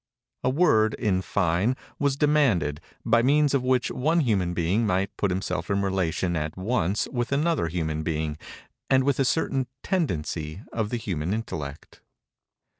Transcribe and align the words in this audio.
A 0.43 0.49
word, 0.49 0.95
in 0.95 1.21
fine, 1.21 1.75
was 1.99 2.15
demanded, 2.17 2.81
by 3.05 3.21
means 3.21 3.53
of 3.53 3.61
which 3.61 3.91
one 3.91 4.21
human 4.21 4.55
being 4.55 4.87
might 4.87 5.15
put 5.15 5.29
himself 5.29 5.69
in 5.69 5.83
relation 5.83 6.35
at 6.35 6.57
once 6.57 7.07
with 7.11 7.31
another 7.31 7.67
human 7.67 8.01
being 8.01 8.39
and 8.89 9.03
with 9.03 9.19
a 9.19 9.25
certain 9.25 9.67
tendency 9.83 10.63
of 10.73 10.89
the 10.89 10.97
human 10.97 11.35
intellect. 11.35 12.01